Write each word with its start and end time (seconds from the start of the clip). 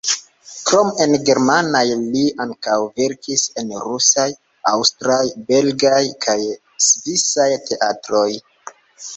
Krom 0.67 0.87
en 1.03 1.11
germanaj 1.27 1.81
li 1.99 2.23
ankaŭ 2.45 2.77
verkis 3.01 3.43
en 3.63 3.69
rusaj, 3.83 4.27
aŭstraj, 4.73 5.21
belgaj 5.51 6.01
kaj 6.27 6.39
svisaj 6.89 7.51
teatroj. 7.69 8.29